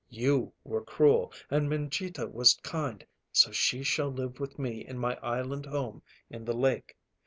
You 0.09 0.51
were 0.63 0.83
cruel 0.83 1.31
and 1.51 1.69
Mangita 1.69 2.25
was 2.25 2.55
kind, 2.63 3.05
so 3.31 3.51
she 3.51 3.83
shall 3.83 4.09
live 4.09 4.39
with 4.39 4.57
me 4.57 4.83
in 4.83 4.97
my 4.97 5.13
island 5.17 5.67
home 5.67 6.01
in 6.27 6.43
the 6.43 6.55
lake. 6.57 6.97